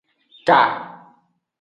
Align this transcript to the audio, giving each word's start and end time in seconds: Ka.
Ka. 0.47 0.59